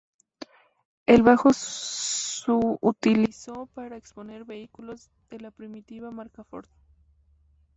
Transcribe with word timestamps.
El 1.05 1.21
bajo 1.21 1.53
su 1.53 2.79
utilizó 2.81 3.67
para 3.75 3.97
exponer 3.97 4.45
vehículos 4.45 5.11
de 5.29 5.39
la 5.41 5.51
primitiva 5.51 6.09
marca 6.09 6.43
Ford. 6.43 6.65